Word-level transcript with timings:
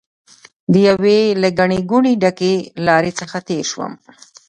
د 0.71 0.73
یوې 0.87 1.19
له 1.41 1.49
ګڼې 1.59 1.79
ګوڼې 1.91 2.13
ډکې 2.21 2.53
لارې 2.87 3.11
څخه 3.19 3.37
تېر 3.47 3.63
شوم. 3.71 3.91